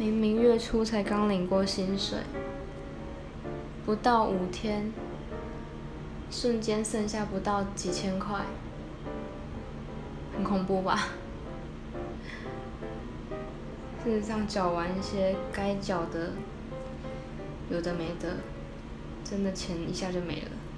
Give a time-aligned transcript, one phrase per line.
[0.00, 2.20] 明明月初才刚领过薪水
[3.84, 4.90] 不到五天
[6.30, 8.46] 瞬间剩下不到几千块
[10.34, 11.08] 很恐怖吧？
[14.02, 16.32] 事实上缴完一些该缴的
[17.68, 18.38] 有的没的
[19.22, 20.69] 真的钱一下就没了。